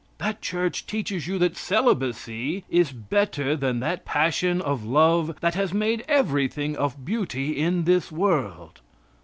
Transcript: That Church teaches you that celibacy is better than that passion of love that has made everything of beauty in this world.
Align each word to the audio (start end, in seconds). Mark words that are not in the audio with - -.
That 0.17 0.41
Church 0.41 0.87
teaches 0.87 1.27
you 1.27 1.37
that 1.37 1.55
celibacy 1.55 2.63
is 2.71 2.91
better 2.91 3.55
than 3.55 3.81
that 3.81 4.03
passion 4.03 4.59
of 4.59 4.83
love 4.83 5.37
that 5.41 5.53
has 5.53 5.75
made 5.75 6.03
everything 6.07 6.75
of 6.75 7.05
beauty 7.05 7.51
in 7.55 7.83
this 7.83 8.11
world. 8.11 8.81